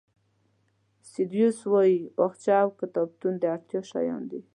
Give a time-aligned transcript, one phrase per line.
[1.11, 4.41] سیسرو وایي باغچه او کتابتون د اړتیا شیان دي.